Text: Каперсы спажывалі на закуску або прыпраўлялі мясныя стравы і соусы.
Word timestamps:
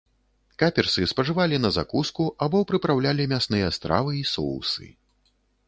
Каперсы 0.61 1.01
спажывалі 1.11 1.59
на 1.65 1.71
закуску 1.75 2.23
або 2.47 2.63
прыпраўлялі 2.73 3.29
мясныя 3.37 3.67
стравы 3.79 4.11
і 4.25 4.27
соусы. 4.33 4.91